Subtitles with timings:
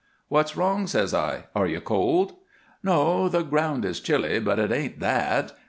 [0.29, 1.43] "'What's wrong?' says I.
[1.55, 2.33] 'Are you cold?'
[2.81, 3.29] "'No.
[3.29, 5.53] The ground is chilly, but it ain't that.